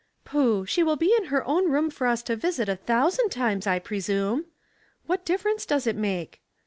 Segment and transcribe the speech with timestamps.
[0.25, 0.65] "Pooh!
[0.65, 3.77] she will be in her own room for us to visit a thousand times, I
[3.77, 4.45] presume.
[5.05, 6.41] What difference does it make